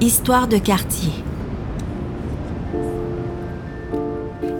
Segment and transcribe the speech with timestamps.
[0.00, 1.12] Histoire de quartier.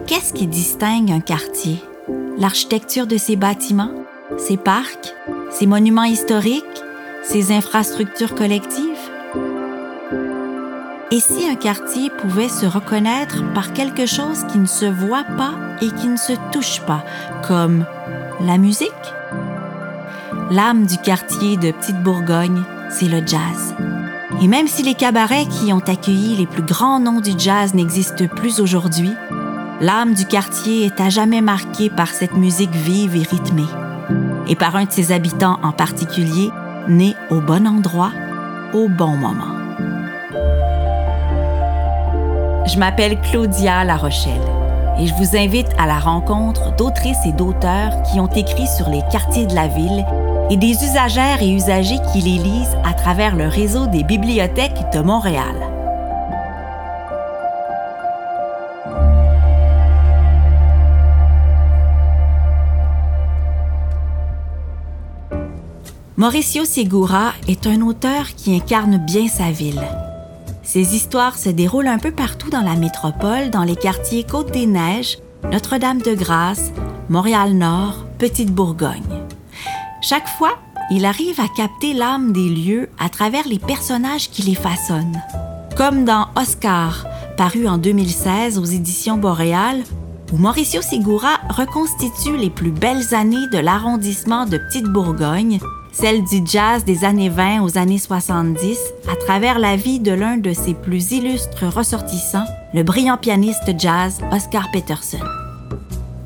[0.08, 1.80] Qu'est-ce qui distingue un quartier?
[2.38, 3.92] L'architecture de ses bâtiments,
[4.36, 5.14] ses parcs,
[5.52, 6.64] ses monuments historiques,
[7.22, 8.82] ses infrastructures collectives?
[11.12, 15.52] Et si un quartier pouvait se reconnaître par quelque chose qui ne se voit pas
[15.80, 17.04] et qui ne se touche pas,
[17.46, 17.84] comme
[18.40, 18.90] la musique?
[20.50, 23.76] L'âme du quartier de Petite Bourgogne, c'est le jazz.
[24.42, 28.26] Et même si les cabarets qui ont accueilli les plus grands noms du jazz n'existent
[28.26, 29.12] plus aujourd'hui,
[29.80, 33.66] l'âme du quartier est à jamais marquée par cette musique vive et rythmée,
[34.46, 36.50] et par un de ses habitants en particulier,
[36.88, 38.12] né au bon endroit,
[38.74, 39.56] au bon moment.
[42.66, 44.34] Je m'appelle Claudia La Rochelle
[45.00, 49.02] et je vous invite à la rencontre d'autrices et d'auteurs qui ont écrit sur les
[49.10, 50.04] quartiers de la ville
[50.50, 55.00] et des usagères et usagers qui les lisent à travers le réseau des bibliothèques de
[55.00, 55.54] Montréal.
[66.16, 69.86] Mauricio Segura est un auteur qui incarne bien sa ville.
[70.64, 75.18] Ses histoires se déroulent un peu partout dans la métropole, dans les quartiers Côte-des-Neiges,
[75.52, 76.72] Notre-Dame-de-Grâce,
[77.08, 79.17] Montréal-Nord, Petite-Bourgogne.
[80.08, 80.58] Chaque fois,
[80.90, 85.20] il arrive à capter l'âme des lieux à travers les personnages qui les façonnent.
[85.76, 87.04] Comme dans Oscar,
[87.36, 89.82] paru en 2016 aux éditions Boréal,
[90.32, 95.58] où Mauricio Segura reconstitue les plus belles années de l'arrondissement de Petite-Bourgogne
[95.92, 98.78] celle du jazz des années 20 aux années 70,
[99.10, 104.20] à travers la vie de l'un de ses plus illustres ressortissants, le brillant pianiste jazz
[104.30, 105.18] Oscar Peterson.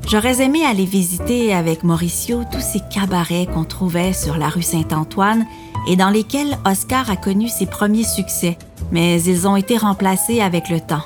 [0.05, 5.45] J'aurais aimé aller visiter avec Mauricio tous ces cabarets qu'on trouvait sur la rue Saint-Antoine
[5.87, 8.57] et dans lesquels Oscar a connu ses premiers succès,
[8.91, 11.05] mais ils ont été remplacés avec le temps.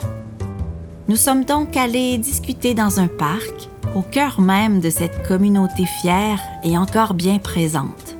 [1.08, 6.41] Nous sommes donc allés discuter dans un parc, au cœur même de cette communauté fière
[6.64, 8.18] et encore bien présente.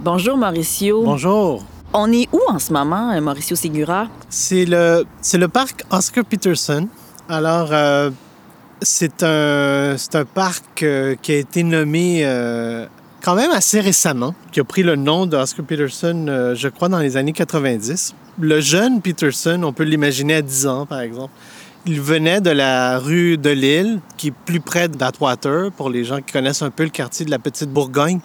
[0.00, 1.02] Bonjour Mauricio.
[1.02, 1.62] Bonjour.
[2.00, 4.06] On est où en ce moment, euh, Mauricio Segura?
[4.28, 5.04] C'est le,
[5.34, 6.86] le parc Oscar Peterson.
[7.28, 8.10] Alors, euh,
[8.80, 12.22] c'est un, un parc euh, qui a été nommé
[13.20, 17.16] quand même assez récemment, qui a pris le nom d'Oscar Peterson, je crois, dans les
[17.16, 18.14] années 90.
[18.38, 21.32] Le jeune Peterson, on peut l'imaginer à 10 ans, par exemple.
[21.84, 26.18] Il venait de la rue de Lille, qui est plus près d'Atwater, pour les gens
[26.18, 28.20] qui connaissent un peu le quartier de la Petite Bourgogne.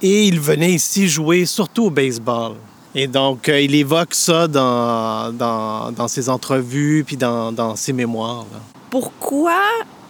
[0.00, 2.54] Et il venait ici jouer surtout au baseball.
[3.00, 8.44] Et donc, euh, il évoque ça dans, dans, ses entrevues puis dans, dans ses mémoires.
[8.90, 9.60] Pourquoi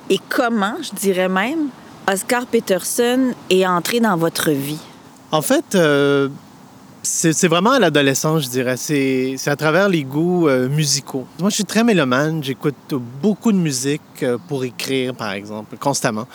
[0.09, 1.69] et comment, je dirais même,
[2.11, 4.79] Oscar Peterson est entré dans votre vie?
[5.33, 6.31] En fait, euh,
[7.03, 8.79] c'est vraiment à l'adolescence, je dirais.
[8.79, 11.27] C'est à travers les goûts euh, musicaux.
[11.41, 12.43] Moi, je suis très mélomane.
[12.43, 16.27] J'écoute beaucoup de musique pour écrire, par exemple, constamment.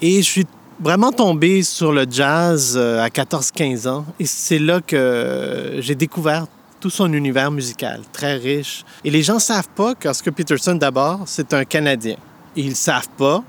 [0.00, 0.46] Et je suis
[0.80, 6.46] vraiment tombé sur le jazz euh, à 14-15 ans et c'est là que j'ai découvert
[6.80, 8.84] tout son univers musical, très riche.
[9.04, 12.16] Et les gens savent pas qu'Oscar Peterson, d'abord, c'est un Canadien.
[12.56, 13.42] Et ils savent pas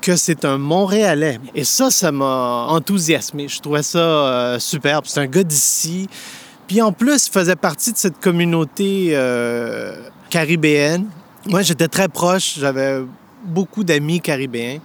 [0.00, 1.38] que c'est un Montréalais.
[1.54, 3.46] Et ça, ça m'a enthousiasmé.
[3.46, 5.04] Je trouvais ça euh, superbe.
[5.06, 6.08] C'est un gars d'ici.
[6.66, 9.94] Puis en plus, il faisait partie de cette communauté euh,
[10.28, 11.06] caribéenne.
[11.46, 12.58] Moi, j'étais très proche.
[12.58, 13.02] J'avais
[13.44, 14.80] beaucoup d'amis caribéens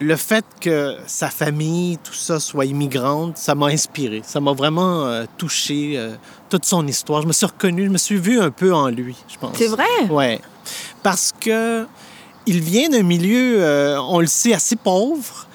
[0.00, 4.22] le fait que sa famille, tout ça, soit immigrante, ça m'a inspiré.
[4.24, 6.14] Ça m'a vraiment euh, touché, euh,
[6.48, 7.22] toute son histoire.
[7.22, 9.56] Je me suis reconnu, je me suis vu un peu en lui, je pense.
[9.56, 9.86] C'est vrai?
[10.10, 10.38] Oui.
[11.02, 11.86] Parce que
[12.46, 15.46] il vient d'un milieu, euh, on le sait, assez pauvre,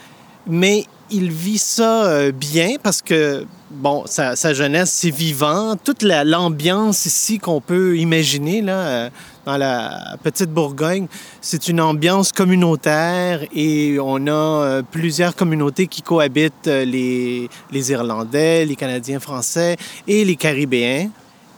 [0.45, 5.75] mais il vit ça bien parce que, bon, sa, jeunesse, c'est vivant.
[5.75, 9.09] Toute l'ambiance ici qu'on peut imaginer, là,
[9.45, 11.07] dans la petite Bourgogne,
[11.41, 17.91] c'est une ambiance communautaire et on a euh, plusieurs communautés qui cohabitent, euh, les, les
[17.91, 19.75] Irlandais, les Canadiens français
[20.07, 21.09] et les Caribéens.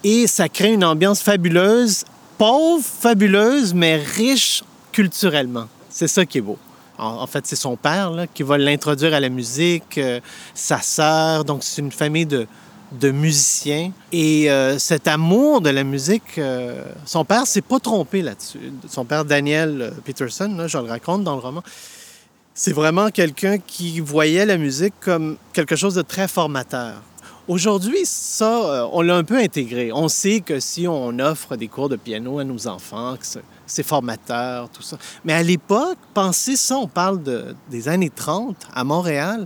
[0.03, 2.05] Et ça crée une ambiance fabuleuse,
[2.37, 5.67] pauvre, fabuleuse, mais riche culturellement.
[5.89, 6.57] C'est ça qui est beau.
[6.97, 10.19] En, fait, c'est son père qui va l'introduire à la musique, euh,
[10.53, 11.43] sa sœur.
[11.43, 12.47] Donc, c'est une famille de,
[12.93, 13.91] de musicien.
[14.11, 18.71] Et euh, cet amour de la musique, euh, son père s'est pas trompé là-dessus.
[18.89, 21.63] Son père, Daniel Peterson, je le raconte dans le roman,
[22.53, 27.01] c'est vraiment quelqu'un qui voyait la musique comme quelque chose de très formateur.
[27.49, 29.91] Aujourd'hui, ça, on l'a un peu intégré.
[29.91, 33.83] On sait que si on offre des cours de piano à nos enfants, que c'est
[33.83, 34.97] formateur, tout ça.
[35.23, 39.45] Mais à l'époque, pensez ça, on parle de, des années 30 à Montréal,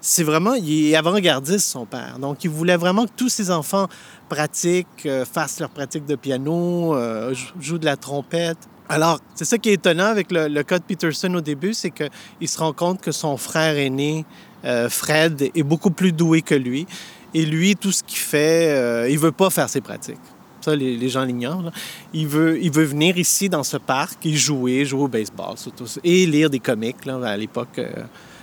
[0.00, 2.18] c'est vraiment, il est avant-gardiste, son père.
[2.18, 3.86] Donc, il voulait vraiment que tous ses enfants
[4.28, 8.58] pratiquent, euh, fassent leur pratique de piano, euh, jouent de la trompette.
[8.88, 11.90] Alors, c'est ça qui est étonnant avec le, le cas de Peterson au début, c'est
[11.90, 14.24] qu'il se rend compte que son frère aîné,
[14.64, 16.86] euh, Fred, est beaucoup plus doué que lui.
[17.34, 20.18] Et lui, tout ce qu'il fait, il veut pas faire ses pratiques.
[20.60, 21.70] Ça, les, gens l'ignorent.
[22.12, 25.86] Il veut, il veut venir ici, dans ce parc, et jouer, jouer au baseball, surtout,
[26.04, 26.96] et lire des comics.
[27.06, 27.80] À l'époque,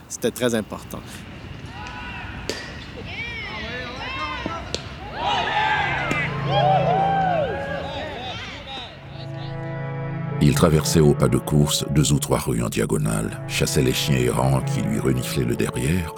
[0.09, 0.99] c'était très important.
[10.39, 14.17] Il traversait au pas de course deux ou trois rues en diagonale, chassait les chiens
[14.17, 16.13] errants qui lui reniflaient le derrière,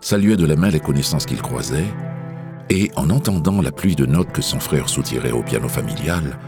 [0.00, 1.86] saluait de la main les connaissances qu'il croisait,
[2.70, 6.38] et en entendant la pluie de notes que son frère soutirait au piano familial,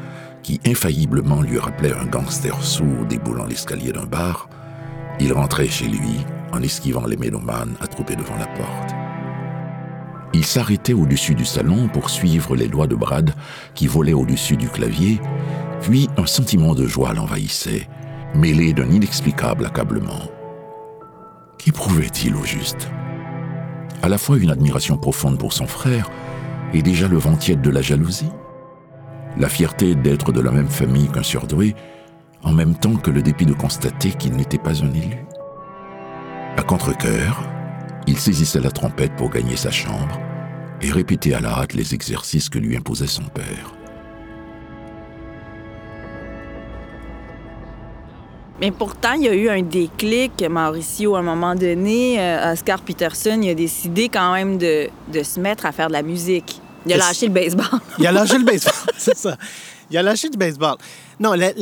[0.43, 4.49] qui infailliblement lui rappelait un gangster sourd déboulant l'escalier d'un bar,
[5.19, 8.95] il rentrait chez lui en esquivant les mélomanes attroupés devant la porte.
[10.35, 13.35] Il s'arrêtait au-dessus du salon pour suivre les doigts de Brad
[13.75, 15.21] qui volaient au-dessus du clavier,
[15.81, 17.89] puis un sentiment de joie l'envahissait,
[18.35, 20.31] mêlé d'un inexplicable accablement.
[21.59, 22.89] Qu'éprouvait-il au juste?
[24.03, 26.11] À la fois une admiration profonde pour son frère
[26.73, 28.31] et déjà le vent tiède de la jalousie
[29.39, 31.75] La fierté d'être de la même famille qu'un surdoué,
[32.43, 35.27] en même temps que le dépit de constater qu'il n'était pas un élu
[36.57, 37.43] À contre-coeur,
[38.07, 40.21] il saisissait la trompette pour gagner sa chambre
[40.83, 43.76] et répétait à la hâte les exercices que lui imposait son père.
[48.61, 52.19] Mais pourtant, il y a eu un déclic, Mauricio, à un moment donné.
[52.19, 54.89] Euh, Oscar Peterson, il a décidé quand même de,
[55.23, 56.61] se mettre à faire de la musique.
[56.87, 57.81] Il a lâché le baseball.
[57.99, 59.37] il a lâché le baseball, c'est ça.
[59.91, 60.77] Il a lâché le baseball.
[61.21, 61.53] Non, la,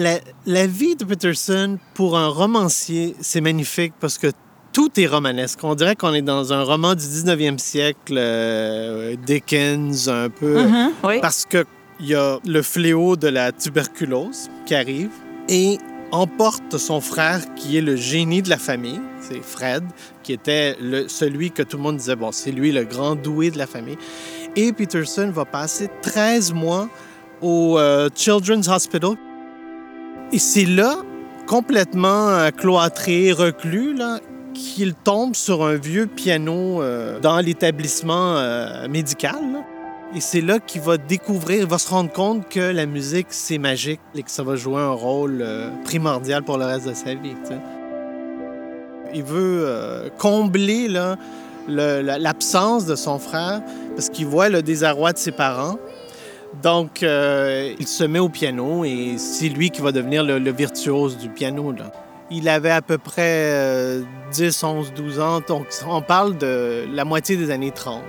[0.47, 4.29] la, vie de Peterson, pour un romancier, c'est magnifique parce que
[4.73, 5.61] tout est romanesque.
[5.63, 11.21] On dirait qu'on est dans un roman du 19e siècle, euh, Dickens un peu, mm-hmm,
[11.21, 11.65] parce qu'il
[12.01, 15.11] y a le fléau de la tuberculose qui arrive
[15.49, 15.79] et
[16.15, 19.83] emporte son frère qui est le génie de la famille, c'est Fred,
[20.23, 20.77] qui était
[21.09, 23.99] celui que tout le monde disait, bon, c'est lui le grand doué de la famille.
[24.55, 26.89] Et Peterson va passer 13 mois
[27.43, 29.17] au euh, Children's Hospital.
[30.33, 30.99] Et c'est là,
[31.49, 33.97] complètement euh, cloîtré, reclus,
[34.55, 38.41] qu'il tombe sur un vieux piano euh, dans l'établissement
[38.89, 39.65] médical.
[40.17, 43.59] Et c'est là qu'il va découvrir, il va se rendre compte que la musique, c'est
[43.59, 47.15] magique et que ça va jouer un rôle euh, primordial pour le reste de sa
[47.15, 47.35] vie.
[49.13, 50.89] Il veut combler
[51.69, 53.61] l'absence de son frère
[53.97, 55.79] parce qu'il voit le désarroi de ses parents.
[56.63, 61.29] Donc, il se met au piano et c'est lui qui va devenir le, virtuose du
[61.29, 61.73] piano.
[62.31, 64.01] Il avait à peu près
[64.33, 65.41] 10, 11, 12 ans.
[65.47, 68.03] Donc, on parle de la moitié des années 30.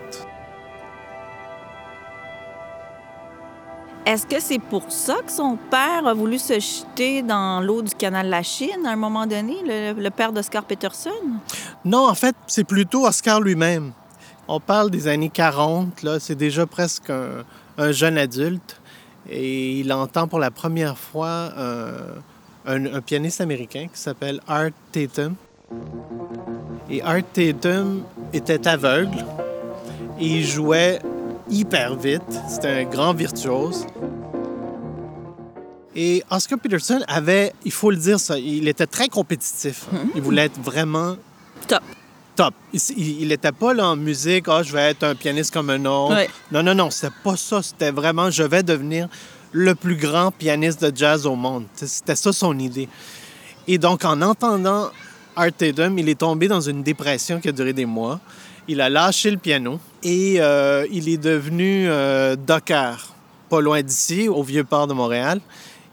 [4.06, 7.94] Est-ce que c'est pour ça que son père a voulu se jeter dans l'eau du
[7.94, 11.10] canal de la Chine à un moment donné, le, père d'Oscar Peterson?
[11.84, 13.94] Non, en fait, c'est plutôt Oscar lui-même.
[14.48, 18.80] On parle des années 40, là, c'est déjà presque un, jeune adulte.
[19.28, 22.22] Et il entend pour la première fois un
[22.66, 25.36] un, pianiste américain qui s'appelle Art Tatum.
[26.90, 28.04] Et Art Tatum
[28.34, 29.26] était aveugle
[30.20, 31.00] et jouait
[31.50, 32.22] hyper vite.
[32.50, 33.86] C'était un grand virtuose.
[35.96, 39.86] Et Oscar Peterson avait, il faut le dire, ça, il était très compétitif.
[40.14, 41.16] Il voulait être vraiment
[41.68, 41.82] top.
[42.36, 42.54] Top.
[42.98, 46.18] Il n'était pas là en musique, ah, je vais être un pianiste comme un autre.
[46.52, 47.62] Non, non, non, c'était pas ça.
[47.62, 49.08] C'était vraiment, je vais devenir
[49.54, 51.64] le plus grand pianiste de jazz au monde.
[51.76, 52.90] C'était ça son idée.
[53.68, 54.90] Et donc, en entendant
[55.38, 58.20] Art Tatum, il est tombé dans une dépression qui a duré des mois.
[58.68, 63.14] Il a lâché le piano et euh, il est devenu euh, docker,
[63.50, 65.40] pas loin d'ici, au Vieux-Port de Montréal.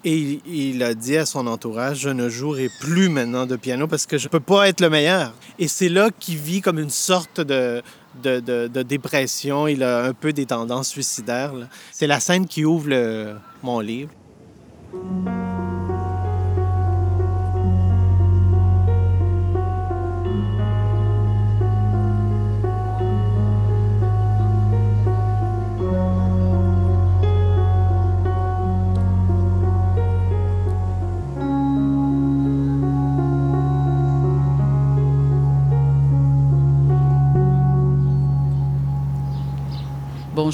[0.05, 4.05] Et il, a dit à son entourage, je ne jouerai plus maintenant de piano parce
[4.05, 5.33] que je ne peux pas être le meilleur.
[5.61, 7.83] Et c'est là qu'il vit comme une sorte de,
[8.23, 9.69] de, dépression.
[9.69, 11.53] Il a un peu des tendances suicidaires.
[11.93, 12.89] C'est la scène qui ouvre
[13.63, 14.11] mon livre.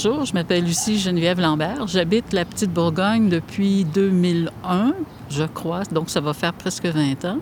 [0.01, 1.89] Bonjour, je m'appelle Lucie Geneviève Lambert.
[1.89, 4.95] J'habite la Petite Bourgogne depuis 2001,
[5.29, 7.39] je crois, donc ça va faire presque 20 ans.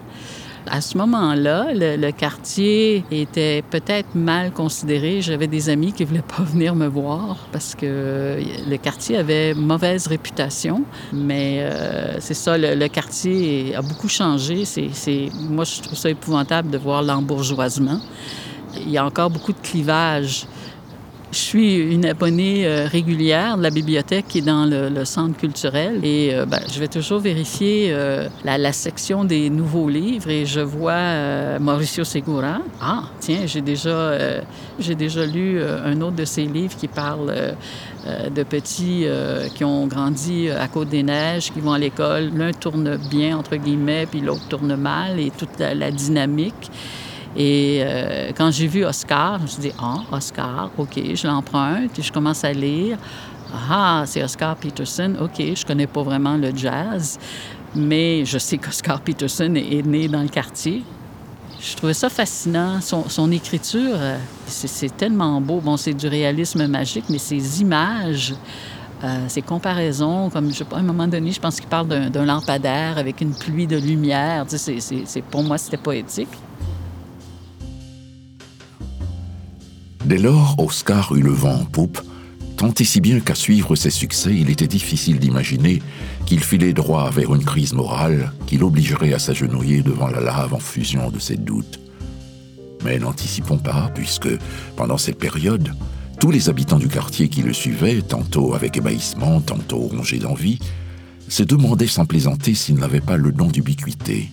[0.67, 5.21] À ce moment-là, le, quartier était peut-être mal considéré.
[5.21, 9.53] J'avais des amis qui ne voulaient pas venir me voir parce que le quartier avait
[9.53, 10.85] mauvaise réputation.
[11.13, 14.65] Mais euh, c'est ça, le, le quartier a beaucoup changé.
[14.65, 18.01] C'est- moi, je trouve ça épouvantable de voir l'embourgeoisement.
[18.81, 20.47] Il y a encore beaucoup de clivages.
[21.37, 26.03] Je suis une abonnée euh, régulière de la bibliothèque qui est dans le, centre culturel
[26.03, 30.61] et euh, ben, je vais toujours vérifier euh, la, section des nouveaux livres et je
[30.61, 32.61] vois Mauricio Segura.
[32.81, 34.17] Ah, tiens, j'ai déjà,
[34.79, 37.55] j'ai déjà lu un autre de ses livres qui parle
[38.35, 39.05] de petits
[39.55, 42.31] qui ont grandi à Côte-des-Neiges, qui vont à l'école.
[42.35, 46.71] L'un tourne bien, entre guillemets, puis l'autre tourne mal et toute la dynamique.
[47.37, 51.99] Et euh, quand j'ai vu Oscar, je me suis dit, ah, Oscar, OK, je l'emprunte
[51.99, 52.97] et je commence à lire.
[53.53, 55.15] Ah, c'est Oscar Peterson.
[55.21, 57.19] OK, je connais pas vraiment le jazz,
[57.75, 60.83] mais je sais qu'Oscar Peterson est, né dans le quartier.
[61.61, 62.81] Je trouvais ça fascinant.
[62.81, 65.61] Son, écriture, euh, c'est tellement beau.
[65.61, 68.35] Bon, c'est du réalisme magique, mais ses images,
[69.05, 71.89] euh, ses comparaisons, comme je sais pas, à un moment donné, je pense qu'il parle
[71.89, 74.47] d'un lampadaire avec une pluie de lumière.
[74.49, 76.29] Tu sais, pour moi, c'était poétique.
[80.07, 82.01] Dès lors, Oscar eut le vent en poupe,
[82.57, 85.83] tant et si bien qu'à suivre ses succès, il était difficile d'imaginer
[86.27, 90.61] qu'il filait droit vers une crise morale qui l'obligerait à s'agenouiller devant la lave en
[90.61, 91.81] fusion de ses doutes.
[92.85, 94.29] Mais n'anticipons pas, puisque,
[94.77, 95.73] pendant cette période,
[96.21, 100.61] tous les habitants du quartier qui le suivaient, tantôt avec ébahissement, tantôt rongés d'envie,
[101.29, 104.31] se demandaient sans plaisanter s'il n'avait pas le don d'ubiquité.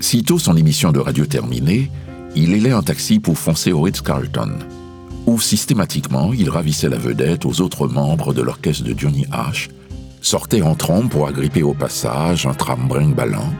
[0.00, 1.90] Sitôt son émission de radio terminée,
[2.36, 4.58] il allait en taxi pour foncer au Ritz-Carlton,
[5.26, 9.68] où systématiquement il ravissait la vedette aux autres membres de l'orchestre de Johnny Ash,
[10.20, 13.54] sortait en trombe pour agripper au passage un tram brinque-ballant,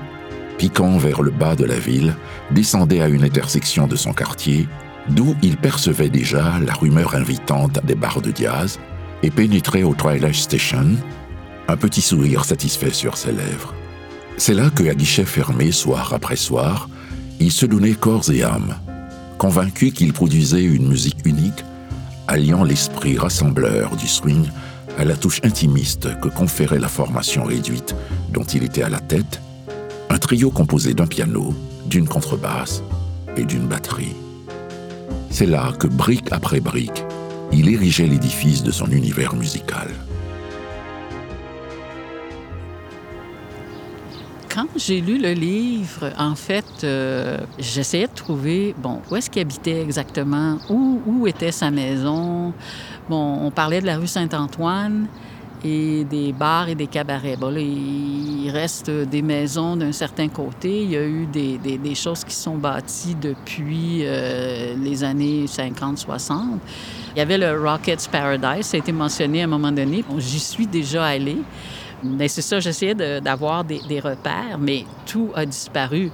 [0.58, 2.14] piquant vers le bas de la ville,
[2.50, 4.68] descendait à une intersection de son quartier,
[5.08, 8.78] d'où il percevait déjà la rumeur invitante des bars de jazz,
[9.22, 10.96] et pénétrait au Twilight Station,
[11.68, 13.74] un petit sourire satisfait sur ses lèvres.
[14.36, 16.90] C'est là que, à guichet fermé soir après soir,
[17.40, 18.76] il se donnait corps et âme,
[19.38, 21.64] convaincu qu'il produisait une musique unique,
[22.26, 24.46] alliant l'esprit rassembleur du swing
[24.98, 27.94] à la touche intimiste que conférait la formation réduite
[28.32, 29.40] dont il était à la tête,
[30.08, 31.54] un trio composé d'un piano,
[31.86, 32.82] d'une contrebasse
[33.36, 34.16] et d'une batterie.
[35.30, 37.04] C'est là que, brique après brique,
[37.52, 39.88] il érigeait l'édifice de son univers musical.
[44.56, 49.42] Quand j'ai lu le livre, en fait, euh, j'essayais de trouver, bon, où est-ce qu'il
[49.42, 52.54] habitait exactement, où, était sa maison?
[53.10, 55.08] Bon, on parlait de la rue Saint-Antoine
[55.62, 57.36] et des bars et des cabarets.
[57.36, 60.84] Bon, il reste des maisons d'un certain côté.
[60.84, 66.38] Il y a eu des choses qui sont bâties depuis euh, les années 50-60.
[67.14, 70.02] Il y avait le Rockets Paradise, ça a été mentionné à un moment donné.
[70.08, 71.42] Bon, J'y suis déjà allée.
[72.02, 76.10] Mais c'est ça, j'essayais d'avoir des, repères, mais tout a disparu.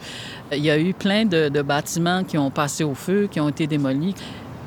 [0.53, 3.67] Il y a eu plein de, bâtiments qui ont passé au feu, qui ont été
[3.67, 4.15] démolis.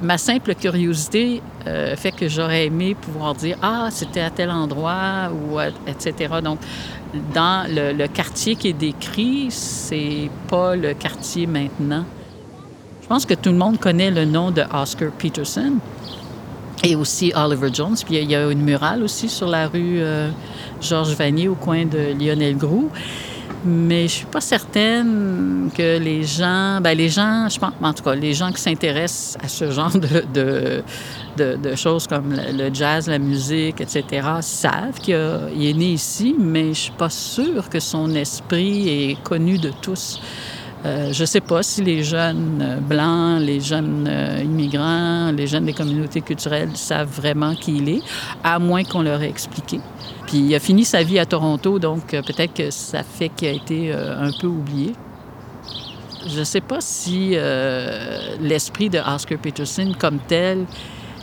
[0.01, 5.31] Ma simple curiosité euh, fait que j'aurais aimé pouvoir dire ah c'était à tel endroit
[5.31, 6.33] ou à- etc.
[6.43, 6.59] Donc
[7.33, 12.03] dans le, le quartier qui est décrit, c'est pas le quartier maintenant.
[13.01, 15.75] Je pense que tout le monde connaît le nom de Oscar Peterson
[16.85, 17.95] et aussi Oliver Jones.
[18.05, 20.29] Puis il y a une murale aussi sur la rue euh,
[20.81, 22.89] Georges Vanier au coin de Lionel Groux.
[23.67, 28.03] Mais je suis pas certaine que les gens, ben les gens, je pense, en tout
[28.03, 30.83] cas, les gens qui s'intéressent à ce genre de,
[31.35, 34.03] de, de- choses comme le, le jazz, la musique, etc.,
[34.41, 39.57] savent qu'il est né ici, mais je suis pas sûre que son esprit est connu
[39.57, 40.19] de tous.
[40.85, 45.47] Euh, je ne sais pas si les jeunes euh, blancs, les jeunes euh, immigrants, les
[45.47, 48.01] jeunes des communautés culturelles savent vraiment qui il est,
[48.43, 49.79] à moins qu'on leur ait expliqué.
[50.27, 53.51] Puis il a fini sa vie à Toronto, donc peut-être que ça fait qu'il a
[53.51, 54.93] été un peu oublié.
[56.27, 57.35] Je ne sais pas si
[58.41, 60.65] l'esprit de Oscar Peterson comme tel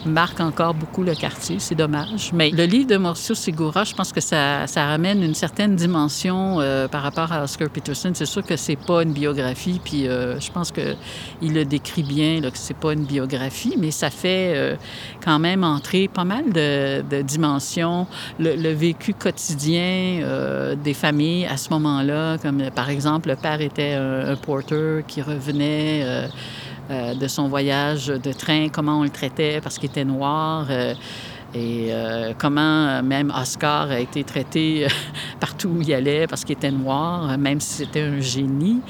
[0.06, 2.30] marque encore beaucoup le quartier, c'est dommage.
[2.32, 6.60] Mais le livre de Mauricio Segura, je pense que ça, ça ramène une certaine dimension
[6.60, 8.12] euh, par rapport à Oscar Peterson.
[8.14, 10.94] C'est sûr que c'est pas une biographie, puis euh, je pense que
[11.40, 14.76] il le décrit bien, là, que c'est pas une biographie, mais ça fait euh,
[15.24, 18.06] quand même entrer pas mal de, de dimensions.
[18.38, 23.36] Le, le vécu quotidien euh, des familles à ce moment-là, comme euh, par exemple, le
[23.36, 26.28] père était un, un porter qui revenait.
[26.92, 30.66] Euh, de son voyage de train, comment on le traitait parce qu'il était noir.
[30.70, 30.94] Euh,
[31.54, 34.86] Et euh, comment même Oscar a été traité
[35.40, 38.80] partout où il allait parce qu'il était noir, même si c'était un génie.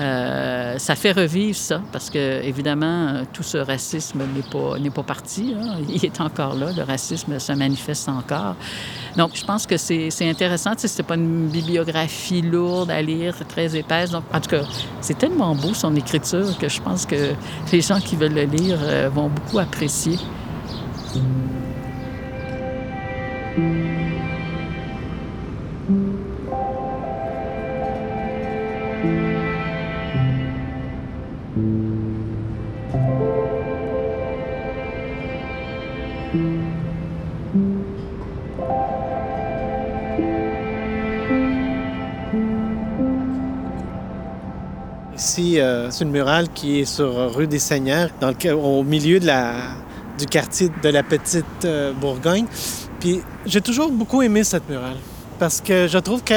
[0.00, 5.54] Euh, ça fait revivre ça, parce que évidemment, tout ce racisme n'est pas, pas parti.
[5.56, 5.76] Hein.
[5.88, 8.56] Il est encore là, le racisme se manifeste encore.
[9.16, 10.72] Donc, je pense que c'est, intéressant.
[10.72, 14.10] Tu sais, c'est pas une bibliographie lourde à lire, très épaisse.
[14.10, 14.62] Donc, en tout cas,
[15.00, 17.34] c'est tellement beau son écriture que je pense que
[17.70, 18.78] les gens qui veulent le lire
[19.10, 20.18] vont beaucoup apprécier.
[45.92, 48.10] Euh, c'est une murale qui est sur rue des Seigneurs,
[48.54, 52.46] au milieu du quartier de la Petite euh, Bourgogne.
[53.00, 54.96] Puis j'ai toujours beaucoup aimé cette murale
[55.38, 56.34] parce que je trouve que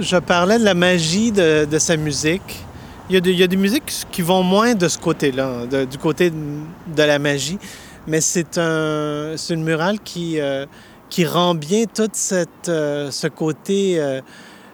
[0.00, 2.64] je parlais de la magie de, sa musique.
[3.08, 7.18] Il y, a des musiques qui vont moins de ce côté-là, du côté de, la
[7.18, 7.58] magie,
[8.06, 10.66] mais c'est un, une murale qui, euh,
[11.26, 12.08] rend bien tout
[12.68, 14.20] euh, ce côté euh,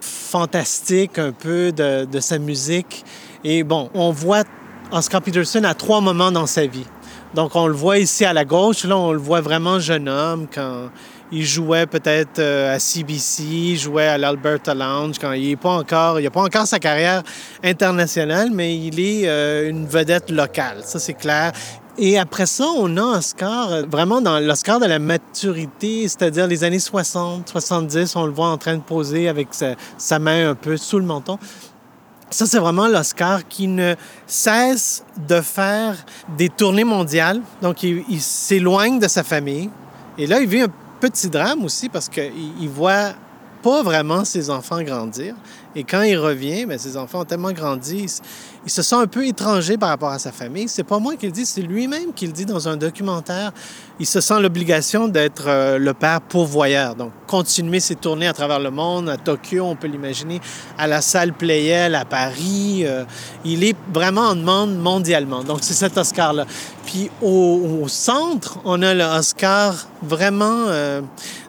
[0.01, 3.05] fantastique un peu de sa musique.
[3.49, 4.43] Et bon, on voit
[4.91, 6.85] Oscar Peterson à trois moments dans sa vie.
[7.33, 8.83] Donc, on le voit ici à la gauche.
[8.83, 10.91] Là, on le voit vraiment jeune homme quand
[11.31, 16.21] il jouait peut-être euh, à CBC, jouait à l'Alberta Lounge, quand il n'est pas encore,
[16.21, 17.23] n'a pas encore sa carrière
[17.63, 20.79] internationale, mais il est euh, une vedette locale.
[20.83, 21.53] Ça, c'est clair.
[21.99, 26.65] Et après ça, on a Oscar euh, vraiment dans l'Oscar de la maturité, c'est-à-dire les
[26.65, 30.77] années 60, 70, on le voit en train de poser avec sa main un peu
[30.77, 31.39] sous le menton.
[32.31, 33.95] Ça, c'est vraiment l'Oscar qui ne
[34.27, 35.95] cesse de faire
[36.37, 37.41] des tournées mondiales.
[37.63, 39.71] Donc, il, s'éloigne de sa famille.
[40.19, 43.13] Et là, il vit un petit drame aussi parce qu'il il voit
[43.63, 45.35] pas vraiment ses enfants grandir.
[45.75, 48.07] Et quand il revient, bien, ses enfants ont tellement grandi,
[48.67, 50.69] il se sent un peu étranger par rapport à sa famille.
[50.69, 53.53] C'est pas moi qui le dis, c'est lui-même qui le dit dans un documentaire.
[54.01, 56.97] Il se sent l'obligation d'être euh, le père pourvoyeur.
[56.97, 60.41] Donc, continuer ses tournées à travers le monde, à Tokyo, on peut l'imaginer,
[60.77, 62.83] à la salle Playel, à Paris.
[62.85, 63.05] Euh,
[63.45, 65.45] il est vraiment en demande mondialement.
[65.45, 66.45] Donc, c'est cet Oscar-là.
[66.87, 71.03] Puis, au, centre, on a le Oscar vraiment euh,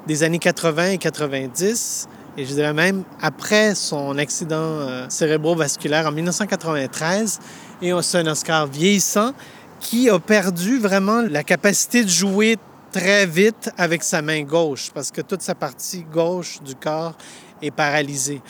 [0.06, 6.12] des années 80 et 90 et je dirais même après son accident euh, cérébrovasculaire en
[6.12, 7.40] 1993.
[7.82, 9.34] Et c'est un Oscar vieillissant
[9.80, 12.58] qui a perdu vraiment la capacité de jouer
[12.92, 17.16] très vite avec sa main gauche parce que toute sa partie gauche du corps
[17.62, 18.42] est paralysée.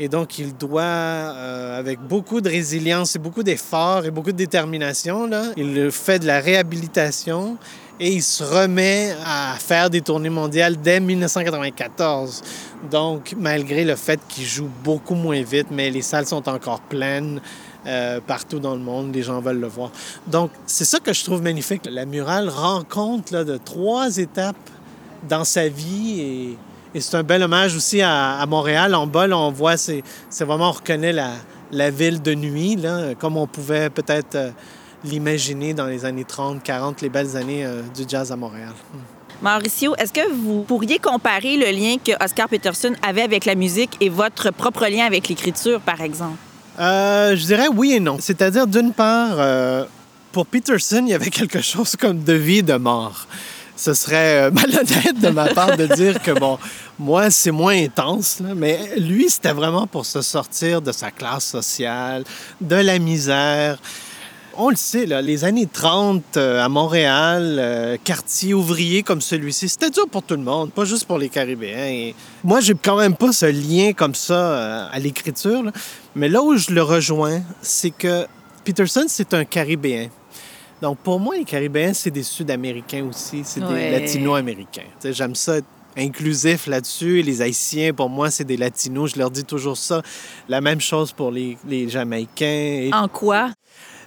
[0.00, 4.36] Et donc, il doit, euh, avec beaucoup de résilience et beaucoup d'efforts et beaucoup de
[4.36, 7.56] détermination, il fait de la réhabilitation
[8.00, 12.42] et il se remet à faire des tournées mondiales dès 1994.
[12.90, 17.40] Donc, malgré le fait qu'il joue beaucoup moins vite, mais les salles sont encore pleines
[17.86, 19.90] euh, partout dans le monde, les gens veulent le voir.
[20.26, 21.88] Donc, c'est ça que je trouve magnifique.
[21.90, 24.56] La murale rend compte là, de trois étapes
[25.28, 26.58] dans sa vie et,
[27.00, 28.94] c'est un bel hommage aussi à, à, Montréal.
[28.94, 30.02] En bas, là, on voit, c'est
[30.40, 31.30] vraiment, on reconnaît la,
[31.70, 34.50] la ville de nuit, là, comme on pouvait peut-être euh,
[35.04, 38.72] l'imaginer dans les années 30, 40, les belles années euh, du jazz à Montréal.
[39.40, 43.96] Mauricio, est-ce que vous pourriez comparer le lien que Oscar Peterson avait avec la musique
[44.00, 46.38] et votre propre lien avec l'écriture, par exemple?
[46.80, 48.18] Euh, je dirais oui et non.
[48.20, 49.84] C'est-à-dire, d'une part, euh,
[50.32, 53.26] pour Peterson, il y avait quelque chose comme de vie, de mort.
[53.76, 56.58] Ce serait euh, malhonnête de ma part de dire que, bon,
[56.98, 61.44] moi, c'est moins intense, là, mais lui, c'était vraiment pour se sortir de sa classe
[61.44, 62.24] sociale,
[62.60, 63.78] de la misère
[64.58, 69.68] on le sait, là, les années 30 euh, à Montréal, euh, quartier ouvrier comme celui-ci,
[69.68, 71.86] c'était dur pour tout le monde, pas juste pour les Caribéens.
[71.86, 75.62] Et moi, j'ai quand même pas ce lien comme ça euh, à l'écriture.
[76.14, 78.26] Mais là où je le rejoins, c'est que
[78.64, 80.08] Peterson, c'est un Caribéen.
[80.82, 83.90] Donc, pour moi, les Caribéens, c'est des Sud-Américains aussi, c'est Ouais.
[83.90, 84.82] des Latino-Américains.
[85.04, 85.66] J'aime ça être
[85.96, 87.22] inclusif là-dessus.
[87.22, 89.12] Les Haïtiens, pour moi, c'est des Latinos.
[89.14, 90.02] Je leur dis toujours ça.
[90.48, 92.44] La même chose pour les, les Jamaïcains.
[92.46, 93.50] Et En quoi?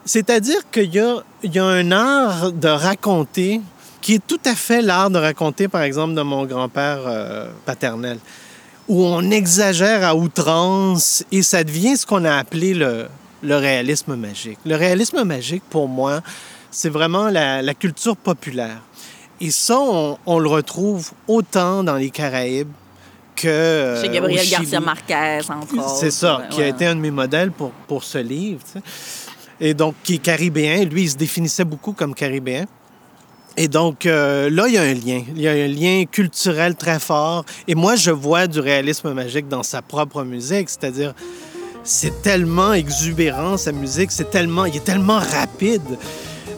[0.05, 3.61] C'est-à-dire qu'il y a, il y a un art de raconter
[4.01, 8.17] qui est tout à fait l'art de raconter, par exemple, de mon grand-père euh, paternel,
[8.87, 13.07] où on exagère à outrance et ça devient ce qu'on a appelé le,
[13.43, 14.57] le réalisme magique.
[14.65, 16.21] Le réalisme magique, pour moi,
[16.71, 18.81] c'est vraiment la, la, culture populaire.
[19.39, 22.71] Et ça, on, on, le retrouve autant dans les Caraïbes
[23.35, 23.47] que.
[23.47, 25.95] Euh, Chez Gabriel Garcia Marquez, entre autres.
[25.97, 28.61] C'est ça, ouais, qui a été un de mes modèles pour, pour ce livre.
[29.61, 30.83] Et donc qui est caribéen.
[30.83, 32.65] Lui, il se définissait beaucoup comme caribéen.
[33.57, 35.21] Et donc, euh, là, il y a un lien.
[35.35, 37.45] Il y a un lien culturel très fort.
[37.67, 40.69] Et moi, je vois du réalisme magique dans sa propre musique.
[40.69, 41.13] C'est-à-dire,
[41.83, 44.11] c'est tellement exubérant, sa musique.
[44.11, 44.65] C'est tellement...
[44.65, 45.81] Il est tellement rapide.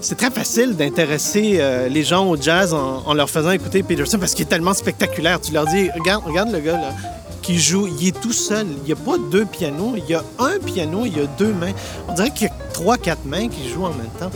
[0.01, 4.19] C'est très facile d'intéresser euh, les gens au jazz en, en leur faisant écouter Peterson
[4.19, 5.41] parce qu'il est tellement spectaculaire.
[5.41, 6.93] Tu leur dis, regarde, regarde le gars, là
[7.43, 8.65] qui joue, il est tout seul.
[8.69, 11.53] Il n'y a pas deux pianos, il y a un piano, il y a deux
[11.53, 11.73] mains.
[12.07, 14.31] On dirait qu'il y a trois, quatre mains qui jouent en même temps.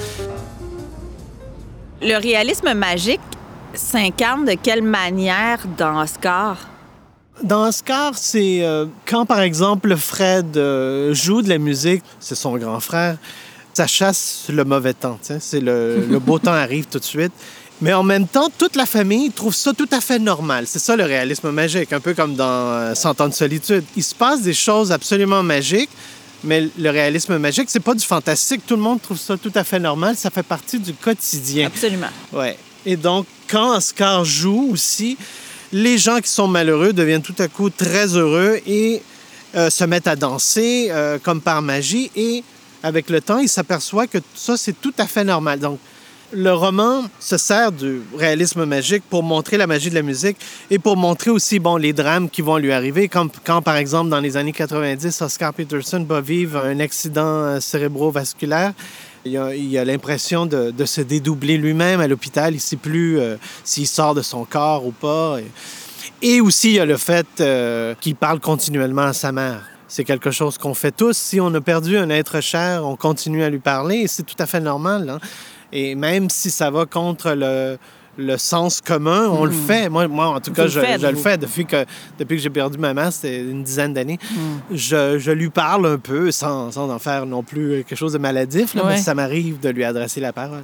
[2.02, 3.22] Le réalisme magique
[3.74, 6.58] s'incarne de quelle manière dans Oscar?
[7.42, 12.58] Dans Oscar, c'est euh, quand, par exemple, Fred euh, joue de la musique, c'est son
[12.58, 13.18] grand frère,
[13.74, 15.20] ça chasse le mauvais temps.
[15.22, 17.34] C'est le, le beau temps arrive tout de suite.
[17.82, 20.66] Mais en même temps, toute la famille trouve ça tout à fait normal.
[20.68, 23.84] C'est ça le réalisme magique, un peu comme dans Cent ans de solitude.
[23.96, 25.90] Il se passe des choses absolument magiques,
[26.44, 28.62] mais le réalisme magique, c'est pas du fantastique.
[28.66, 30.16] Tout le monde trouve ça tout à fait normal.
[30.18, 31.68] Ça fait partie du quotidien.
[31.68, 32.10] Absolument.
[32.34, 32.58] Ouais.
[32.86, 35.18] Et donc, quand Oscar joue aussi,
[35.72, 39.02] les gens qui sont malheureux deviennent tout à coup très heureux et
[39.56, 42.10] euh, se mettent à danser euh, comme par magie.
[42.16, 42.44] Et
[42.82, 45.60] avec le temps, ils s'aperçoivent que ça, c'est tout à fait normal.
[45.60, 45.80] Donc,
[46.34, 50.38] le roman se sert du réalisme magique pour montrer la magie de la musique
[50.70, 54.10] et pour montrer aussi bon, les drames qui vont lui arriver, comme quand, par exemple,
[54.10, 58.74] dans les années 90, Oscar Peterson va vivre un accident euh, cérébrovasculaire.
[59.26, 62.54] Il a, l'impression de, se dédoubler lui-même à l'hôpital.
[62.54, 63.36] Il ne sait plus euh,
[63.66, 65.38] s'il sort de son corps ou pas.
[66.22, 69.64] Et, aussi, il y a le fait euh, qu'il parle continuellement à sa mère.
[69.90, 71.18] C'est quelque chose qu'on fait tous.
[71.18, 74.46] Si on a perdu un être cher, on continue à lui parler c'est tout à
[74.46, 75.10] fait normal.
[75.10, 75.20] Hein?
[75.72, 77.78] Et même si ça va contre le,
[78.18, 79.90] le sens commun, on le fait.
[79.90, 81.86] Moi, moi, en tout cas, je, faites, je le fais depuis que,
[82.18, 84.18] depuis que j'ai perdu ma mère, c'était une dizaine d'années.
[84.32, 84.38] Mm.
[84.76, 88.18] Je, je lui parle un peu, sans, sans en faire non plus quelque chose de
[88.18, 88.94] maladif, là, Ouais.
[88.94, 90.64] mais ça m'arrive de lui adresser la parole.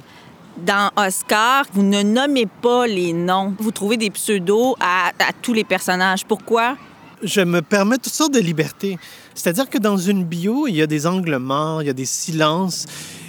[0.64, 3.54] Dans Oscar, vous ne nommez pas les noms.
[3.58, 6.24] Vous trouvez des pseudos à, à tous les personnages.
[6.24, 6.76] Pourquoi?
[7.22, 8.98] je me permets toutes sortes de libertés.
[9.34, 12.04] C'est-à-dire que dans une bio, il y a des angles morts, il y a des
[12.04, 12.84] silences.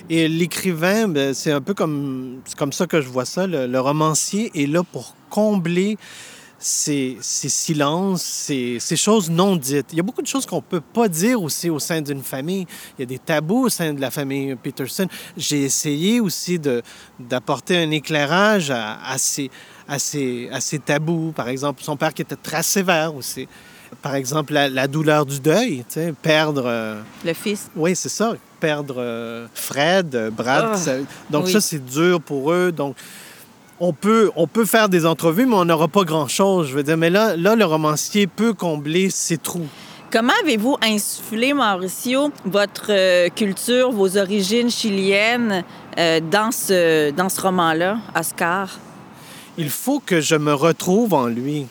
[0.10, 3.48] Et l'écrivain, ben, c'est un peu comme, c'est comme ça que je vois ça.
[3.48, 5.98] Le, le romancier est là pour combler
[6.60, 9.88] ces, ces silences, ces, ces choses non dites.
[9.92, 12.22] Il y a beaucoup de choses qu'on ne peut pas dire aussi au sein d'une
[12.24, 12.66] famille.
[12.98, 15.08] Il y a des tabous au sein de la famille Peterson.
[15.38, 16.82] J'ai essayé aussi de,
[17.20, 19.50] d'apporter un éclairage à, à, ces,
[19.88, 21.34] à, ces, à ces tabous.
[21.36, 23.48] Par exemple, son père qui était très sévère aussi.
[24.02, 25.84] Par exemple, la, la douleur du deuil,
[26.22, 26.64] perdre...
[26.66, 27.70] euh, Le fils.
[27.76, 28.36] oui, c'est ça.
[28.60, 30.70] Perdre euh, Fred, euh, Brad.
[30.74, 30.98] Ah, ça-
[31.30, 31.52] donc oui.
[31.52, 32.72] ça, c'est dur pour eux.
[32.72, 32.96] Donc,
[33.80, 36.68] on peut, on peut faire des entrevues, mais on n'aura pas grand-chose.
[36.70, 39.68] Je veux dire, mais là, là, le romancier peut combler ses trous.
[40.12, 45.64] Comment avez-vous insufflé, Mauricio, votre euh, culture, vos origines chiliennes
[45.98, 48.70] euh, dans ce, dans ce roman-là, Oscar?
[49.58, 51.66] Il faut que je me retrouve en lui.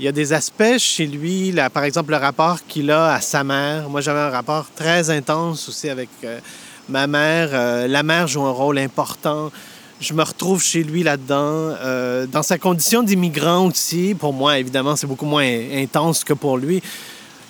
[0.00, 3.20] Il y a des aspects chez lui, là, par exemple, le rapport qu'il a à
[3.20, 3.88] sa mère.
[3.88, 6.40] Moi, j'avais un rapport très intense aussi avec euh,
[6.88, 7.50] ma mère.
[7.52, 9.52] Euh, la mère joue un rôle important.
[10.00, 11.76] Je me retrouve chez lui là-dedans.
[11.84, 16.58] Euh, dans sa condition d'immigrant aussi, pour moi, évidemment, c'est beaucoup moins intense que pour
[16.58, 16.82] lui.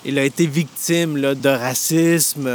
[0.05, 2.51] Il a été victime là, de racisme.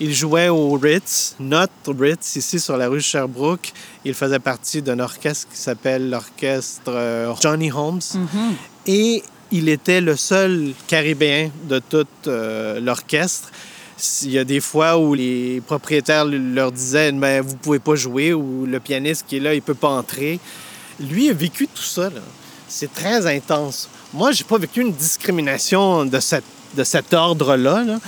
[0.00, 3.72] Il jouait au Ritz, notre Ritz, ici sur la rue Sherbrooke.
[4.04, 8.00] Il faisait partie d'un orchestre qui s'appelle l'orchestre euh, Johnny Holmes.
[8.86, 13.50] Et il était le seul Caribéen de tout euh, l'orchestre.
[14.22, 18.34] Il y a des fois où les propriétaires leur disaient ben, Vous pouvez pas jouer
[18.34, 20.40] ou le pianiste qui est là, il peut pas entrer.
[20.98, 22.10] Lui a vécu tout ça.
[22.10, 22.20] là.
[22.68, 23.88] C'est très intense.
[24.12, 26.44] Moi, j'ai pas vécu une discrimination de, cette,
[26.76, 27.98] de cet ordre-là, là.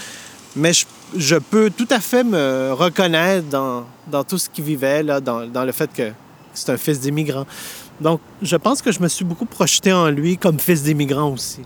[0.57, 0.85] mais je,
[1.17, 5.65] je peux tout à fait me reconnaître dans, tout ce qu'il vivait, là, dans, dans
[5.65, 6.13] le fait que
[6.55, 7.47] c'est un fils d'immigrant.
[8.01, 11.63] Donc, je pense que je me suis beaucoup projeté en lui comme fils d'immigrant aussi.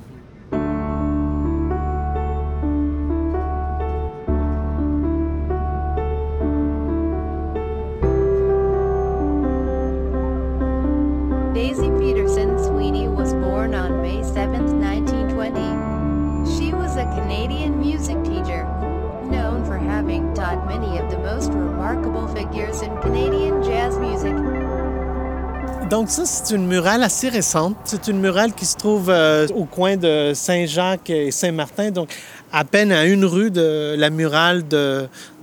[25.90, 27.76] Donc ça, c'est une murale assez récente.
[27.84, 32.10] C'est une murale qui se trouve euh, au coin de Saint-Jacques et Saint-Martin, donc
[32.52, 34.62] à peine à une rue de la murale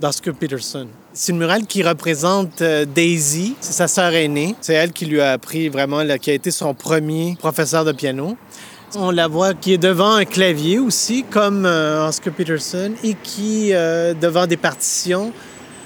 [0.00, 0.88] d'Oscar Peterson.
[1.12, 4.54] C'est une murale qui représente euh, Daisy, c'est sa sœur aînée.
[4.62, 8.36] C'est elle qui lui a appris vraiment, qui a été son premier professeur de piano.
[8.94, 13.74] On la voit qui est devant un clavier aussi, comme euh, Oscar Peterson, et qui,
[13.74, 15.30] euh, devant des partitions,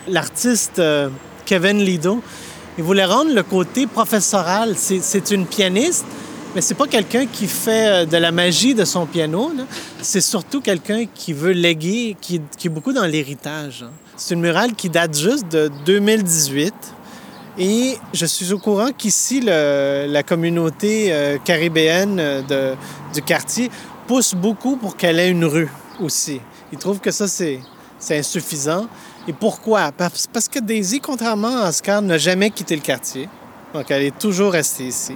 [0.07, 1.09] l'artiste euh,
[1.45, 2.23] Kevin Lido
[2.79, 4.77] Il voulait rendre le côté professoral.
[4.77, 6.05] C'est une pianiste,
[6.55, 9.51] mais c'est pas quelqu'un qui fait de la magie de son piano.
[10.01, 13.83] C'est surtout quelqu'un qui veut léguer, qui, qui est beaucoup dans l'héritage.
[13.83, 13.91] hein.
[14.17, 16.73] C'est une murale qui date juste de 2018.
[17.59, 22.75] Et je suis au courant qu'ici, la communauté euh, caribéenne euh,
[23.13, 23.71] du quartier
[24.07, 26.41] pousse beaucoup pour qu'elle ait une rue aussi.
[26.73, 27.61] Ils trouvent que ça, c'est
[28.11, 28.87] insuffisant.
[29.29, 29.93] Et pourquoi?
[29.93, 33.29] Parce que Daisy, contrairement à Oscar, n'a jamais quitté le quartier.
[33.75, 35.15] Donc, elle est toujours restée ici.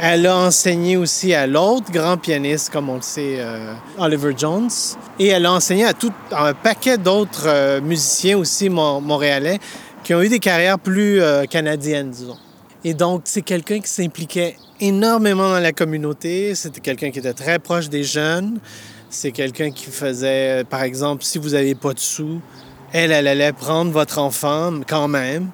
[0.00, 4.70] Elle a enseigné aussi à l'autre grand pianiste, comme on le sait, euh, Oliver Jones.
[5.18, 9.58] Et elle a enseigné à tout un paquet d'autres musiciens aussi mon- montréalais
[10.08, 12.38] qui ont eu des carrières plus euh, canadiennes, disons.
[12.82, 16.54] Et donc, c'est quelqu'un qui s'impliquait énormément dans la communauté.
[16.54, 18.58] C'était quelqu'un qui était très proche des jeunes.
[19.10, 22.40] C'est quelqu'un qui faisait, par exemple, si vous n'avez pas de sous,
[22.94, 25.50] elle, elle allait prendre votre enfant quand même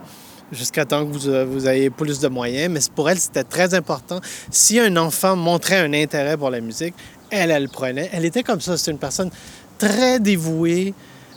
[0.52, 2.72] jusqu'à temps que vous, euh, vous ayez plus de moyens.
[2.72, 4.20] Mais pour elle, c'était très important.
[4.52, 6.94] Si un enfant montrait un intérêt pour la musique,
[7.28, 8.08] elle, elle le prenait.
[8.12, 8.76] Elle était comme ça.
[8.76, 9.32] C'est une personne
[9.78, 10.94] très dévouée,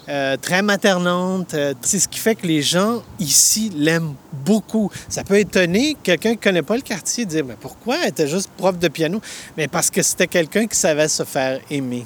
[0.09, 1.53] euh, très maternante.
[1.53, 4.13] Euh, C'est ce qui fait que les gens ici l'aiment
[4.45, 4.89] beaucoup.
[5.09, 7.97] Ça peut étonner quelqu'un qui ne connaît pas le quartier de dire Mais pourquoi?
[8.03, 9.21] Elle était juste prof de piano
[9.57, 12.05] Mais parce que c'était quelqu'un qui savait se faire aimer.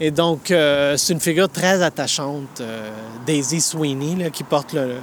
[0.00, 2.90] Et donc, euh, c'est une figure très attachante, euh,
[3.26, 4.96] Daisy Sweeney, qui porte le,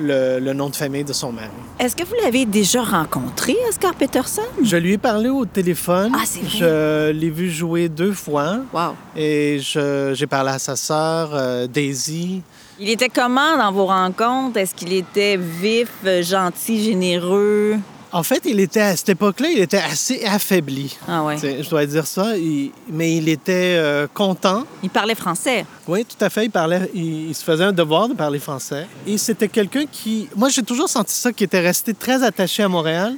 [0.00, 1.48] le- le nom de famille de son mari.
[1.78, 4.42] Est-ce que vous l'avez déjà rencontré, Oscar Peterson?
[4.62, 6.12] Je lui ai parlé au téléphone.
[6.14, 6.58] Ah, c'est vrai?
[6.58, 8.58] Je l'ai vu jouer deux fois.
[8.72, 8.94] Wow.
[9.16, 12.42] Et je- j'ai parlé à sa sœur, euh, Daisy.
[12.78, 14.56] Il était comment dans vos rencontres?
[14.56, 17.76] Est-ce qu'il était vif, euh, gentil, généreux?
[18.12, 20.96] En fait, il était à cette époque-là, il était assez affaibli.
[21.06, 21.36] Ah ouais.
[21.38, 22.36] Je dois dire ça.
[22.36, 24.64] Il- mais il était euh, content.
[24.82, 25.64] Il parlait français.
[25.86, 26.46] Oui, tout à fait.
[26.46, 28.86] Il, parlait, il, il se faisait un devoir de parler français.
[29.06, 30.28] Et c'était quelqu'un qui...
[30.34, 33.14] Moi, j'ai toujours senti ça, qui était resté très attaché à Montréal.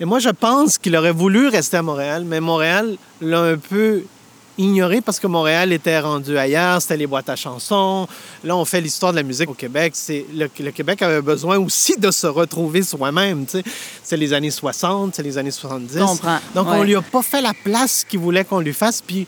[0.00, 4.02] Et moi, je pense qu'il aurait voulu rester à Montréal, mais Montréal l'a un peu
[4.58, 8.06] ignoré parce que Montréal était rendu ailleurs, c'était les boîtes à chansons.
[8.44, 9.92] Là, on fait l'histoire de la musique au Québec.
[9.94, 13.46] C'est le, le Québec avait besoin aussi de se retrouver soi-même.
[14.02, 15.94] C'est les années 60, c'est les années 70.
[15.94, 16.38] Je comprends.
[16.54, 19.00] Donc, on lui a pas fait la place qu'il voulait qu'on lui fasse.
[19.00, 19.26] Puis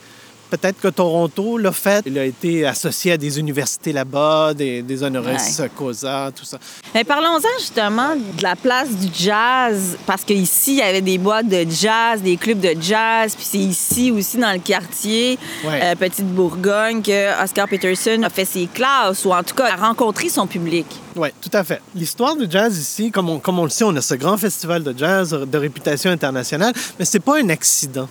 [0.51, 2.03] peut-être que Toronto l'a fait.
[2.07, 6.59] Il a été associé à des universités là-bas, des, des honoris causa, tout ça.
[6.95, 11.49] Mais parlons-en justement de la place du jazz, parce qu'ici, il y avait des boîtes
[11.49, 15.81] de jazz, des clubs de jazz, puis c'est ici aussi, dans le quartier, Ouais.
[15.83, 19.77] euh, Petite Bourgogne, que Oscar Peterson a fait ses classes, ou en tout cas a
[19.77, 20.87] rencontré son public.
[21.17, 21.81] Oui, tout à fait.
[21.95, 24.83] L'histoire du jazz ici, comme on, comme on le sait, on a ce grand festival
[24.83, 28.09] de jazz de réputation internationale, mais c'est pas un accident.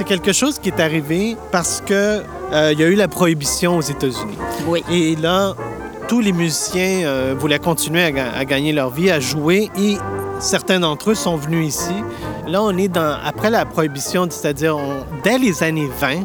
[0.00, 2.22] C'est quelque chose qui est arrivé parce que
[2.54, 4.38] euh, il y a eu la prohibition aux États-Unis.
[4.66, 4.82] Oui.
[4.90, 5.52] Et là,
[6.08, 9.98] tous les musiciens euh, voulaient continuer à, ga- à gagner leur vie, à jouer, et
[10.38, 11.92] certains d'entre eux sont venus ici.
[12.48, 16.20] Là, on est dans, après la prohibition, c'est-à-dire on- dès les années 20,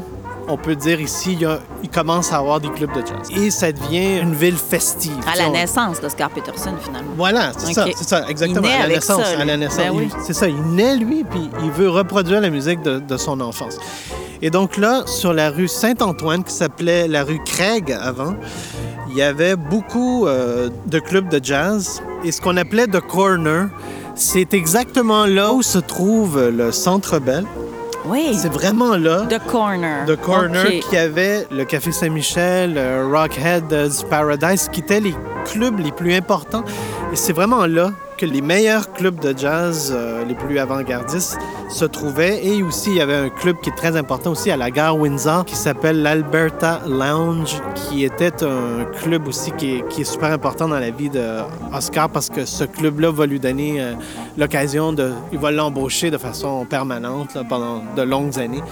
[0.47, 3.29] on peut dire ici, il, y a- il commence à avoir des clubs de jazz.
[3.31, 5.17] Et ça devient une ville festive.
[5.31, 7.12] À la on- naissance d'Oscar Peterson, finalement.
[7.17, 8.67] Voilà, c'est ça, c'est ça, exactement.
[8.67, 9.77] À la naissance, ça, à la naissance.
[9.77, 10.10] Ben oui.
[10.25, 13.77] C'est ça, il naît lui, puis il veut reproduire la musique de, de son enfance.
[14.41, 18.36] Et donc là, sur la rue Saint-Antoine, qui s'appelait la rue Craig avant,
[19.10, 22.01] il y avait beaucoup euh, de clubs de jazz.
[22.23, 23.67] Et ce qu'on appelait The Corner,
[24.13, 27.45] c'est exactement là où se trouve le Centre Bell.
[28.08, 28.38] Oui.
[28.39, 29.26] C'est vraiment là.
[29.30, 30.06] The Corner.
[30.06, 35.15] The Corner, qui avait le Café Saint-Michel, le Rockhead's Paradise, qui étaient les
[35.46, 36.63] clubs les plus importants.
[37.12, 41.38] Et c'est vraiment là que les meilleurs clubs de jazz, euh, les plus avant-gardistes,
[41.69, 42.45] se trouvaient.
[42.45, 44.97] Et aussi, il y avait un club qui est très important aussi à la gare
[44.97, 50.32] Windsor, qui s'appelle l'Alberta Lounge, qui était un club aussi qui est, qui est super
[50.32, 53.93] important dans la vie d'Oscar parce que ce club-là va lui donner euh,
[54.38, 55.12] l'occasion de...
[55.32, 58.63] Il va l'embaucher de façon permanente là, pendant de longues années.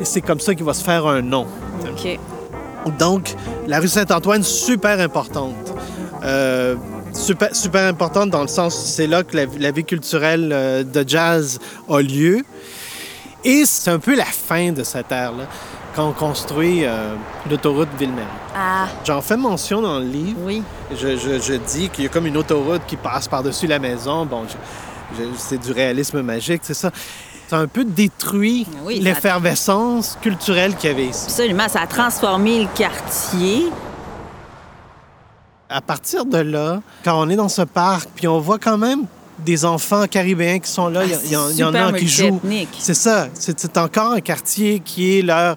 [0.00, 1.46] Et c'est comme ça qu'il va se faire un nom.
[1.84, 2.18] OK.
[2.98, 3.34] Donc,
[3.66, 5.74] la rue Saint-Antoine, super importante.
[6.24, 6.76] Euh,
[7.12, 11.04] super, super importante dans le sens, c'est là que la, la vie culturelle euh, de
[11.06, 12.42] jazz a lieu.
[13.44, 15.44] Et c'est un peu la fin de cette ère-là,
[15.96, 17.14] quand on construit euh,
[17.50, 18.26] l'autoroute Ville-Marie.
[18.54, 20.38] Ah, J'en fais mention dans le livre.
[20.44, 20.62] oui.
[20.92, 24.26] Je, je- je dis qu'il y a comme une autoroute qui passe par-dessus la maison.
[24.26, 24.42] Bon,
[25.38, 26.90] c'est du réalisme magique, c'est ça.
[27.48, 31.24] Ça a un peu détruit Oui, ça- l'effervescence culturelle qu'il y avait ici.
[31.26, 31.68] Absolument.
[31.68, 33.64] Ça a transformé le quartier.
[35.72, 39.04] À partir de là, quand on est dans ce parc, puis on voit quand même
[39.38, 41.66] des enfants caribéens qui sont là, il y en- y a
[42.00, 42.40] qui jouent.
[42.78, 43.28] C'est ça.
[43.34, 45.56] C'est encore un quartier qui est leur,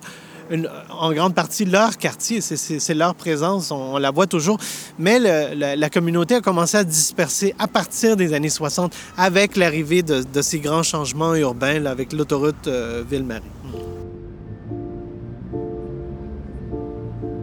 [0.52, 4.58] une- en grande partie leur quartier, c'est- leur présence, on, on la voit toujours.
[5.00, 9.58] Mais le- la, la communauté a commencé à disperser à partir des années 60 avec
[9.58, 13.42] l'arrivée de, de ces grands changements urbains, là, avec l'autoroute euh, Ville-Marie.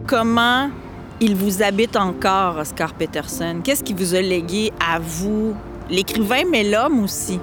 [0.07, 0.69] Comment
[1.21, 3.61] il vous habite encore, Oscar Peterson?
[3.63, 5.53] Qu'est-ce qui vous a légué à vous,
[5.89, 7.39] l'écrivain, mais l'homme aussi?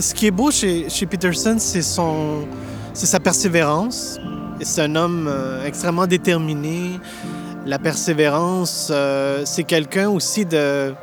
[0.00, 2.46] Ce qui est beau chez, chez Peterson, c'est son,
[2.94, 4.20] c'est sa persévérance.
[4.60, 7.00] C'est un homme euh, extrêmement déterminé.
[7.66, 10.94] La persévérance, euh, c'est quelqu'un aussi de,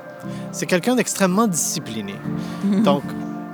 [0.54, 2.16] c'est quelqu'un d'extrêmement discipliné.
[2.84, 3.04] Donc,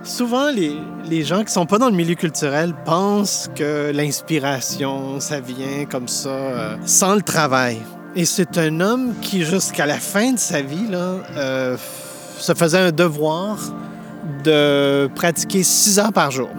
[0.04, 0.78] souvent les,
[1.10, 6.08] les gens qui sont pas dans le milieu culturel pensent que l'inspiration, ça vient comme
[6.08, 7.80] ça, euh, sans le travail.
[8.16, 11.78] Et c'est un homme qui, jusqu'à la fin de sa vie, là, euh,
[12.38, 13.58] se faisait un devoir
[14.44, 16.50] de pratiquer six heures par jour.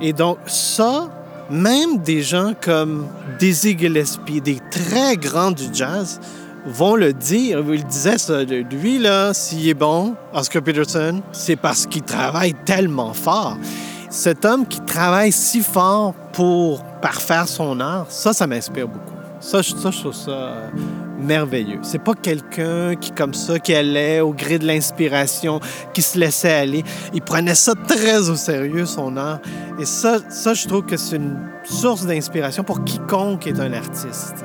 [0.00, 1.08] Et donc, ça,
[1.50, 3.08] même des gens comme
[3.40, 6.20] Dizzy Gillespie, des très grands du jazz,
[6.66, 7.64] vont le dire.
[7.72, 12.54] Il disait ça, de lui, là, s'il est bon, Oscar Peterson, c'est parce qu'il travaille
[12.64, 13.56] tellement fort.
[14.08, 19.07] Cet homme qui travaille si fort pour parfaire son art, ça, ça m'inspire beaucoup.
[19.40, 20.68] Ça, je, trouve ça euh,
[21.18, 21.78] merveilleux.
[21.82, 25.60] C'est pas quelqu'un qui, comme ça, qui allait au gré de l'inspiration,
[25.94, 26.84] qui se laissait aller.
[27.14, 29.38] Il prenait ça très au sérieux, son art.
[29.80, 34.44] Et ça, ça je trouve que c'est une source d'inspiration pour quiconque est un artiste.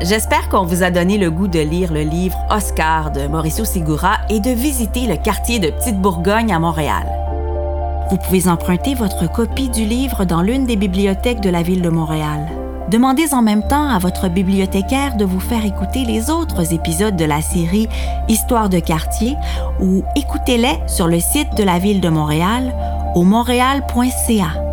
[0.00, 4.18] J'espère qu'on vous a donné le goût de lire le livre Oscar de Mauricio Segura
[4.30, 7.27] et de visiter le quartier de Petite-Bourgogne à Montréal.
[8.10, 11.90] Vous pouvez emprunter votre copie du livre dans l'une des bibliothèques de la ville de
[11.90, 12.48] Montréal.
[12.90, 17.26] Demandez en même temps à votre bibliothécaire de vous faire écouter les autres épisodes de
[17.26, 17.86] la série
[18.28, 19.36] Histoire de quartier
[19.78, 22.74] ou écoutez-les sur le site de la ville de Montréal
[23.14, 24.68] au montréal.ca.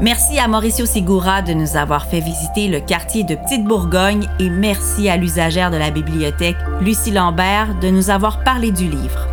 [0.00, 5.08] Merci à Mauricio Segura de nous avoir fait visiter le quartier de Petite-Bourgogne et merci
[5.08, 9.31] à l'usagère de la bibliothèque, Lucie Lambert, de nous avoir parlé du livre.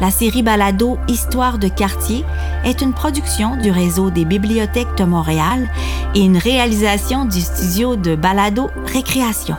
[0.00, 2.24] La série Balado Histoire de quartier
[2.64, 5.68] est une production du réseau des bibliothèques de Montréal
[6.14, 9.56] et une réalisation du studio de Balado Récréation.